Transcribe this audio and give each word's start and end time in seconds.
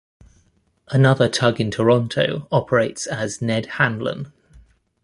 Another 0.87 1.29
tug 1.29 1.61
in 1.61 1.69
Toronto 1.69 2.47
operates 2.51 3.05
as 3.05 3.39
"Ned 3.39 3.67
Hanlan". 3.77 4.33